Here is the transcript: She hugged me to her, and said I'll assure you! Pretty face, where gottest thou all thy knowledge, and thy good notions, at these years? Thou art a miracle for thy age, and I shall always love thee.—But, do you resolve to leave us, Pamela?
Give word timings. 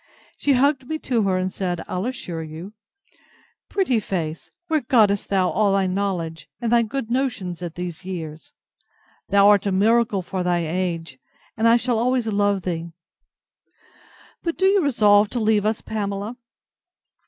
She 0.35 0.53
hugged 0.53 0.87
me 0.87 0.97
to 0.97 1.21
her, 1.25 1.37
and 1.37 1.53
said 1.53 1.83
I'll 1.87 2.07
assure 2.07 2.41
you! 2.41 2.73
Pretty 3.69 3.99
face, 3.99 4.49
where 4.67 4.81
gottest 4.81 5.29
thou 5.29 5.51
all 5.51 5.73
thy 5.73 5.85
knowledge, 5.85 6.49
and 6.59 6.71
thy 6.71 6.81
good 6.81 7.11
notions, 7.11 7.61
at 7.61 7.75
these 7.75 8.03
years? 8.03 8.51
Thou 9.29 9.47
art 9.47 9.67
a 9.67 9.71
miracle 9.71 10.23
for 10.23 10.41
thy 10.41 10.65
age, 10.65 11.19
and 11.55 11.67
I 11.67 11.77
shall 11.77 11.99
always 11.99 12.25
love 12.25 12.63
thee.—But, 12.63 14.57
do 14.57 14.65
you 14.65 14.81
resolve 14.81 15.29
to 15.29 15.39
leave 15.39 15.67
us, 15.67 15.81
Pamela? 15.81 16.35